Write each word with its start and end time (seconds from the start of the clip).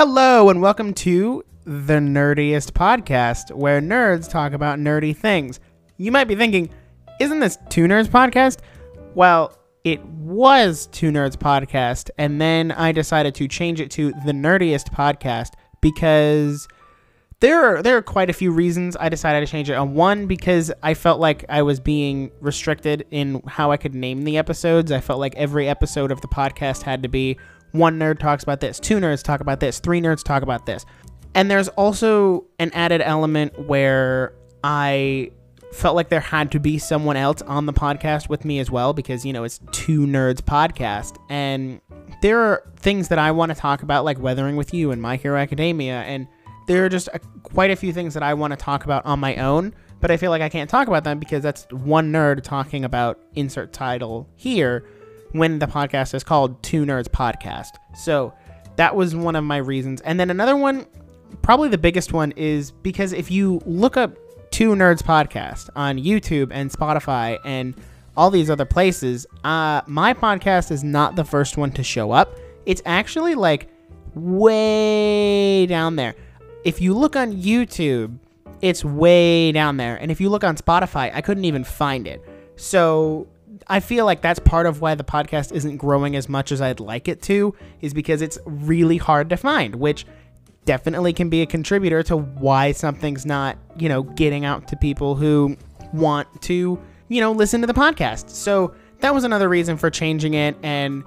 Hello, 0.00 0.48
and 0.48 0.62
welcome 0.62 0.94
to 0.94 1.42
the 1.64 1.94
Nerdiest 1.94 2.70
Podcast, 2.70 3.52
where 3.52 3.80
nerds 3.80 4.30
talk 4.30 4.52
about 4.52 4.78
nerdy 4.78 5.12
things. 5.12 5.58
You 5.96 6.12
might 6.12 6.28
be 6.28 6.36
thinking, 6.36 6.70
isn't 7.18 7.40
this 7.40 7.58
Two 7.68 7.88
Nerds 7.88 8.06
Podcast? 8.06 8.60
Well, 9.16 9.58
it 9.82 10.00
was 10.04 10.86
Two 10.92 11.10
Nerds 11.10 11.34
Podcast, 11.34 12.10
and 12.16 12.40
then 12.40 12.70
I 12.70 12.92
decided 12.92 13.34
to 13.34 13.48
change 13.48 13.80
it 13.80 13.90
to 13.90 14.12
the 14.24 14.30
Nerdiest 14.30 14.94
Podcast 14.94 15.54
because 15.80 16.68
there 17.40 17.60
are 17.60 17.82
there 17.82 17.96
are 17.96 18.02
quite 18.02 18.30
a 18.30 18.32
few 18.32 18.52
reasons 18.52 18.96
I 19.00 19.08
decided 19.08 19.44
to 19.44 19.50
change 19.50 19.68
it. 19.68 19.74
On 19.74 19.94
one, 19.94 20.28
because 20.28 20.70
I 20.80 20.94
felt 20.94 21.18
like 21.18 21.44
I 21.48 21.62
was 21.62 21.80
being 21.80 22.30
restricted 22.40 23.04
in 23.10 23.42
how 23.48 23.72
I 23.72 23.76
could 23.76 23.96
name 23.96 24.22
the 24.22 24.38
episodes. 24.38 24.92
I 24.92 25.00
felt 25.00 25.18
like 25.18 25.34
every 25.34 25.68
episode 25.68 26.12
of 26.12 26.20
the 26.20 26.28
podcast 26.28 26.82
had 26.82 27.02
to 27.02 27.08
be 27.08 27.36
one 27.72 27.98
nerd 27.98 28.18
talks 28.18 28.42
about 28.42 28.60
this, 28.60 28.80
two 28.80 28.98
nerds 28.98 29.22
talk 29.22 29.40
about 29.40 29.60
this, 29.60 29.78
three 29.78 30.00
nerds 30.00 30.22
talk 30.22 30.42
about 30.42 30.66
this. 30.66 30.84
And 31.34 31.50
there's 31.50 31.68
also 31.68 32.46
an 32.58 32.70
added 32.72 33.00
element 33.00 33.68
where 33.68 34.32
I 34.64 35.30
felt 35.72 35.94
like 35.94 36.08
there 36.08 36.20
had 36.20 36.50
to 36.52 36.58
be 36.58 36.78
someone 36.78 37.16
else 37.16 37.42
on 37.42 37.66
the 37.66 37.72
podcast 37.72 38.28
with 38.28 38.44
me 38.44 38.58
as 38.58 38.70
well 38.70 38.94
because 38.94 39.26
you 39.26 39.32
know 39.34 39.44
it's 39.44 39.60
two 39.70 40.00
nerds 40.00 40.40
podcast. 40.40 41.16
And 41.28 41.80
there 42.22 42.40
are 42.40 42.62
things 42.76 43.08
that 43.08 43.18
I 43.18 43.30
want 43.30 43.50
to 43.52 43.58
talk 43.58 43.82
about 43.82 44.04
like 44.04 44.18
weathering 44.18 44.56
with 44.56 44.72
you 44.72 44.90
and 44.90 45.00
My 45.00 45.16
Hero 45.16 45.38
Academia. 45.38 46.00
And 46.02 46.26
there 46.66 46.84
are 46.84 46.88
just 46.88 47.08
a, 47.12 47.18
quite 47.42 47.70
a 47.70 47.76
few 47.76 47.92
things 47.92 48.14
that 48.14 48.22
I 48.22 48.34
want 48.34 48.52
to 48.52 48.56
talk 48.56 48.84
about 48.84 49.04
on 49.04 49.20
my 49.20 49.36
own 49.36 49.74
but 50.00 50.10
I 50.10 50.16
feel 50.16 50.30
like 50.30 50.42
I 50.42 50.48
can't 50.48 50.70
talk 50.70 50.88
about 50.88 51.04
them 51.04 51.18
because 51.18 51.42
that's 51.42 51.66
one 51.70 52.12
nerd 52.12 52.42
talking 52.42 52.84
about 52.84 53.20
insert 53.34 53.72
title 53.72 54.28
here 54.36 54.86
when 55.32 55.58
the 55.58 55.66
podcast 55.66 56.14
is 56.14 56.24
called 56.24 56.62
Two 56.62 56.84
Nerds 56.84 57.08
Podcast. 57.08 57.70
So 57.94 58.32
that 58.76 58.94
was 58.94 59.14
one 59.14 59.36
of 59.36 59.44
my 59.44 59.58
reasons. 59.58 60.00
And 60.02 60.18
then 60.18 60.30
another 60.30 60.56
one, 60.56 60.86
probably 61.42 61.68
the 61.68 61.78
biggest 61.78 62.12
one, 62.12 62.32
is 62.32 62.70
because 62.70 63.12
if 63.12 63.30
you 63.30 63.60
look 63.66 63.96
up 63.96 64.16
Two 64.50 64.70
Nerds 64.70 65.02
Podcast 65.02 65.68
on 65.76 65.98
YouTube 65.98 66.50
and 66.52 66.70
Spotify 66.70 67.38
and 67.44 67.74
all 68.16 68.30
these 68.30 68.50
other 68.50 68.64
places, 68.64 69.26
uh, 69.44 69.82
my 69.86 70.14
podcast 70.14 70.70
is 70.70 70.82
not 70.82 71.16
the 71.16 71.24
first 71.24 71.56
one 71.56 71.70
to 71.72 71.82
show 71.82 72.10
up. 72.10 72.36
It's 72.66 72.82
actually 72.86 73.34
like 73.34 73.68
way 74.14 75.66
down 75.66 75.96
there. 75.96 76.14
If 76.64 76.80
you 76.80 76.94
look 76.94 77.14
on 77.14 77.32
YouTube, 77.32 78.18
it's 78.60 78.84
way 78.84 79.52
down 79.52 79.76
there. 79.76 79.96
And 79.96 80.10
if 80.10 80.20
you 80.20 80.28
look 80.28 80.44
on 80.44 80.56
Spotify, 80.56 81.14
I 81.14 81.20
couldn't 81.20 81.44
even 81.44 81.64
find 81.64 82.06
it. 82.06 82.24
So 82.56 83.28
I 83.66 83.80
feel 83.80 84.04
like 84.04 84.22
that's 84.22 84.38
part 84.38 84.66
of 84.66 84.80
why 84.80 84.94
the 84.94 85.04
podcast 85.04 85.52
isn't 85.52 85.76
growing 85.76 86.16
as 86.16 86.28
much 86.28 86.52
as 86.52 86.60
I'd 86.60 86.80
like 86.80 87.08
it 87.08 87.22
to, 87.22 87.54
is 87.80 87.92
because 87.94 88.22
it's 88.22 88.38
really 88.44 88.96
hard 88.96 89.30
to 89.30 89.36
find, 89.36 89.76
which 89.76 90.06
definitely 90.64 91.12
can 91.12 91.28
be 91.30 91.42
a 91.42 91.46
contributor 91.46 92.02
to 92.04 92.16
why 92.16 92.72
something's 92.72 93.24
not, 93.24 93.56
you 93.78 93.88
know, 93.88 94.02
getting 94.02 94.44
out 94.44 94.68
to 94.68 94.76
people 94.76 95.14
who 95.14 95.56
want 95.92 96.28
to, 96.42 96.78
you 97.08 97.20
know, 97.20 97.32
listen 97.32 97.60
to 97.62 97.66
the 97.66 97.74
podcast. 97.74 98.30
So 98.30 98.74
that 99.00 99.14
was 99.14 99.24
another 99.24 99.48
reason 99.48 99.76
for 99.76 99.90
changing 99.90 100.34
it. 100.34 100.56
And 100.62 101.04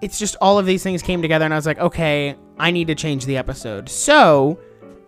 it's 0.00 0.18
just 0.18 0.36
all 0.40 0.58
of 0.58 0.66
these 0.66 0.82
things 0.82 1.02
came 1.02 1.22
together, 1.22 1.44
and 1.44 1.54
I 1.54 1.56
was 1.56 1.66
like, 1.66 1.78
okay, 1.78 2.36
I 2.58 2.70
need 2.70 2.88
to 2.88 2.94
change 2.94 3.26
the 3.26 3.36
episode. 3.36 3.88
So 3.88 4.58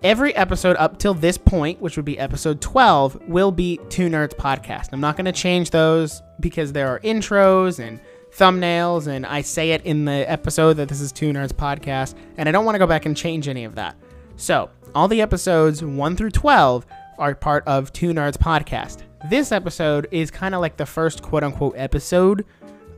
every 0.02 0.34
episode 0.36 0.76
up 0.76 0.98
till 0.98 1.14
this 1.14 1.38
point, 1.38 1.80
which 1.80 1.96
would 1.96 2.04
be 2.04 2.18
episode 2.18 2.60
12, 2.60 3.26
will 3.26 3.50
be 3.50 3.80
Two 3.88 4.08
Nerds 4.08 4.34
Podcast. 4.34 4.90
I'm 4.92 5.00
not 5.00 5.16
going 5.16 5.24
to 5.24 5.32
change 5.32 5.70
those 5.70 6.22
because 6.40 6.72
there 6.72 6.88
are 6.88 7.00
intros 7.00 7.78
and 7.78 8.00
thumbnails, 8.32 9.06
and 9.06 9.24
I 9.24 9.42
say 9.42 9.70
it 9.70 9.84
in 9.84 10.04
the 10.04 10.28
episode 10.30 10.74
that 10.74 10.88
this 10.88 11.00
is 11.00 11.12
Two 11.12 11.32
Nerds 11.32 11.52
Podcast, 11.52 12.14
and 12.36 12.48
I 12.48 12.52
don't 12.52 12.64
want 12.64 12.74
to 12.74 12.80
go 12.80 12.86
back 12.86 13.06
and 13.06 13.16
change 13.16 13.48
any 13.48 13.64
of 13.64 13.74
that. 13.76 13.96
So, 14.36 14.70
all 14.94 15.08
the 15.08 15.20
episodes 15.20 15.82
1 15.82 16.16
through 16.16 16.30
12 16.30 16.86
are 17.18 17.34
part 17.34 17.64
of 17.66 17.92
Two 17.92 18.12
Nerds 18.12 18.36
Podcast. 18.36 19.02
This 19.30 19.52
episode 19.52 20.08
is 20.10 20.30
kind 20.30 20.54
of 20.54 20.60
like 20.60 20.76
the 20.76 20.86
first 20.86 21.22
quote 21.22 21.44
unquote 21.44 21.74
episode 21.76 22.44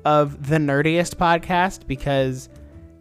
of 0.04 0.48
the 0.48 0.56
Nerdiest 0.56 1.16
Podcast 1.16 1.86
because 1.86 2.48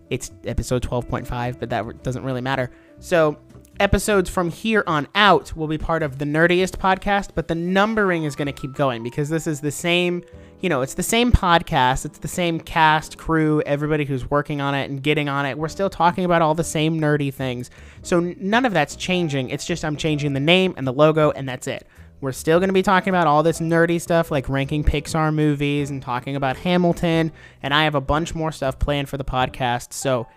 it's 0.09 0.31
episode 0.45 0.83
12.5, 0.83 1.59
but 1.59 1.69
that 1.69 2.03
doesn't 2.03 2.23
really 2.23 2.41
matter. 2.41 2.69
So, 2.99 3.37
episodes 3.79 4.29
from 4.29 4.49
here 4.49 4.83
on 4.87 5.07
out 5.15 5.55
will 5.55 5.67
be 5.67 5.77
part 5.77 6.03
of 6.03 6.17
the 6.17 6.25
Nerdiest 6.25 6.77
podcast, 6.77 7.29
but 7.35 7.47
the 7.47 7.55
numbering 7.55 8.23
is 8.23 8.35
going 8.35 8.47
to 8.47 8.53
keep 8.53 8.73
going 8.73 9.03
because 9.03 9.29
this 9.29 9.47
is 9.47 9.61
the 9.61 9.71
same, 9.71 10.23
you 10.61 10.69
know, 10.69 10.81
it's 10.81 10.93
the 10.93 11.03
same 11.03 11.31
podcast, 11.31 12.05
it's 12.05 12.19
the 12.19 12.27
same 12.27 12.59
cast, 12.59 13.17
crew, 13.17 13.61
everybody 13.65 14.05
who's 14.05 14.29
working 14.29 14.61
on 14.61 14.75
it 14.75 14.89
and 14.89 15.03
getting 15.03 15.27
on 15.29 15.45
it. 15.45 15.57
We're 15.57 15.67
still 15.67 15.89
talking 15.89 16.25
about 16.25 16.41
all 16.41 16.55
the 16.55 16.63
same 16.63 16.99
nerdy 16.99 17.33
things. 17.33 17.69
So 18.01 18.19
none 18.19 18.65
of 18.65 18.73
that's 18.73 18.95
changing. 18.95 19.49
It's 19.49 19.65
just 19.65 19.83
I'm 19.83 19.97
changing 19.97 20.33
the 20.33 20.39
name 20.39 20.73
and 20.77 20.87
the 20.87 20.93
logo, 20.93 21.31
and 21.31 21.47
that's 21.47 21.67
it. 21.67 21.87
We're 22.21 22.31
still 22.31 22.59
going 22.59 22.69
to 22.69 22.73
be 22.73 22.81
talking 22.81 23.09
about 23.09 23.27
all 23.27 23.43
this 23.43 23.59
nerdy 23.59 23.99
stuff 23.99 24.31
like 24.31 24.47
ranking 24.47 24.83
Pixar 24.83 25.33
movies 25.33 25.89
and 25.89 26.01
talking 26.01 26.35
about 26.35 26.57
Hamilton, 26.57 27.31
and 27.61 27.73
I 27.73 27.83
have 27.83 27.95
a 27.95 28.01
bunch 28.01 28.33
more 28.33 28.51
stuff 28.51 28.79
planned 28.79 29.09
for 29.09 29.17
the 29.17 29.25
podcast. 29.25 29.93
So, 29.93 30.27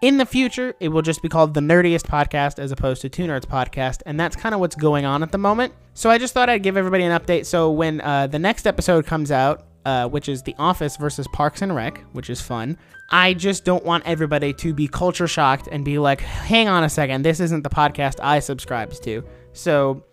in 0.00 0.18
the 0.18 0.26
future, 0.26 0.74
it 0.80 0.88
will 0.88 1.02
just 1.02 1.22
be 1.22 1.28
called 1.28 1.54
the 1.54 1.60
Nerdiest 1.60 2.02
Podcast 2.02 2.58
as 2.58 2.70
opposed 2.70 3.02
to 3.02 3.08
Two 3.08 3.24
Nerds 3.24 3.44
Podcast, 3.44 4.02
and 4.06 4.18
that's 4.18 4.36
kind 4.36 4.54
of 4.54 4.60
what's 4.60 4.76
going 4.76 5.04
on 5.04 5.22
at 5.22 5.32
the 5.32 5.38
moment. 5.38 5.72
So 5.94 6.10
I 6.10 6.18
just 6.18 6.34
thought 6.34 6.48
I'd 6.48 6.62
give 6.62 6.76
everybody 6.76 7.04
an 7.04 7.18
update. 7.18 7.46
So 7.46 7.70
when 7.70 8.00
uh, 8.00 8.28
the 8.28 8.38
next 8.38 8.66
episode 8.66 9.06
comes 9.06 9.32
out, 9.32 9.66
uh, 9.84 10.08
which 10.08 10.28
is 10.28 10.42
The 10.42 10.54
Office 10.58 10.96
versus 10.96 11.26
Parks 11.32 11.62
and 11.62 11.74
Rec, 11.74 11.98
which 12.12 12.30
is 12.30 12.40
fun, 12.40 12.78
I 13.10 13.34
just 13.34 13.64
don't 13.64 13.84
want 13.84 14.04
everybody 14.06 14.52
to 14.54 14.72
be 14.74 14.86
culture 14.86 15.26
shocked 15.26 15.68
and 15.72 15.84
be 15.84 15.98
like, 15.98 16.20
hang 16.20 16.68
on 16.68 16.84
a 16.84 16.88
second, 16.88 17.24
this 17.24 17.40
isn't 17.40 17.62
the 17.62 17.70
podcast 17.70 18.20
I 18.22 18.38
subscribes 18.38 19.00
to. 19.00 19.24
So 19.52 20.04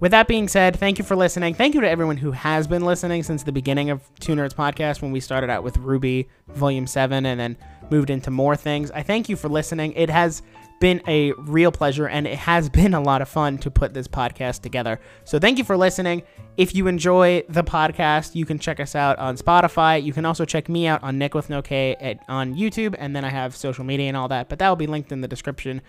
with 0.00 0.12
that 0.12 0.28
being 0.28 0.48
said, 0.48 0.76
thank 0.76 0.98
you 0.98 1.04
for 1.04 1.16
listening. 1.16 1.54
Thank 1.54 1.74
you 1.74 1.80
to 1.80 1.88
everyone 1.88 2.16
who 2.16 2.30
has 2.30 2.66
been 2.66 2.84
listening 2.84 3.22
since 3.22 3.42
the 3.42 3.52
beginning 3.52 3.90
of 3.90 4.02
Two 4.20 4.34
Nerds 4.34 4.54
Podcast 4.54 5.02
when 5.02 5.12
we 5.12 5.20
started 5.20 5.50
out 5.50 5.62
with 5.62 5.78
RWBY 5.78 6.26
Volume 6.48 6.86
7 6.86 7.26
and 7.26 7.40
then 7.40 7.56
moved 7.90 8.10
into 8.10 8.30
more 8.30 8.56
things. 8.56 8.90
I 8.90 9.02
thank 9.02 9.28
you 9.28 9.36
for 9.36 9.48
listening. 9.48 9.92
It 9.94 10.10
has 10.10 10.42
been 10.80 11.00
a 11.06 11.32
real 11.32 11.72
pleasure 11.72 12.08
and 12.08 12.26
it 12.26 12.36
has 12.36 12.68
been 12.80 12.94
a 12.94 13.00
lot 13.00 13.22
of 13.22 13.28
fun 13.28 13.58
to 13.58 13.70
put 13.70 13.94
this 13.94 14.08
podcast 14.08 14.62
together. 14.62 15.00
So 15.24 15.38
thank 15.38 15.58
you 15.58 15.64
for 15.64 15.76
listening. 15.76 16.22
If 16.56 16.74
you 16.74 16.86
enjoy 16.86 17.42
the 17.48 17.64
podcast, 17.64 18.34
you 18.34 18.44
can 18.44 18.58
check 18.58 18.80
us 18.80 18.94
out 18.94 19.18
on 19.18 19.36
Spotify. 19.36 20.02
You 20.02 20.12
can 20.12 20.24
also 20.24 20.44
check 20.44 20.68
me 20.68 20.86
out 20.86 21.02
on 21.02 21.18
Nick 21.18 21.34
with 21.34 21.50
No 21.50 21.62
K 21.62 21.96
at, 22.00 22.18
on 22.28 22.54
YouTube, 22.54 22.94
and 22.98 23.14
then 23.14 23.24
I 23.24 23.30
have 23.30 23.56
social 23.56 23.84
media 23.84 24.08
and 24.08 24.16
all 24.16 24.28
that, 24.28 24.48
but 24.48 24.58
that 24.60 24.68
will 24.68 24.76
be 24.76 24.86
linked 24.86 25.10
in 25.10 25.20
the 25.20 25.28
description 25.28 25.80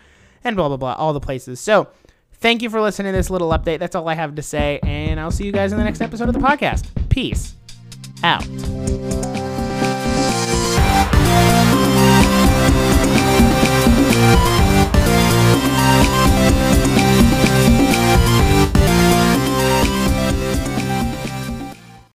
and 0.44 0.56
blah 0.56 0.68
blah 0.68 0.78
blah, 0.78 0.94
all 0.94 1.14
the 1.14 1.20
places. 1.20 1.60
So 1.60 1.90
thank 2.34 2.62
you 2.62 2.70
for 2.70 2.82
listening 2.82 3.12
to 3.12 3.18
this 3.18 3.30
little 3.30 3.50
update. 3.50 3.80
That's 3.80 3.96
all 3.96 4.08
I 4.08 4.16
have 4.16 4.36
to 4.36 4.42
say, 4.42 4.80
and 4.82 5.20
I'll 5.20 5.32
see 5.32 5.46
you 5.46 5.52
guys 5.52 5.72
in 5.72 5.78
the 5.78 5.84
next 5.84 6.02
episode 6.02 6.30
of 6.30 6.34
the 6.34 6.40
podcast. 6.40 6.88
Peace 7.10 7.56
out. 8.24 8.75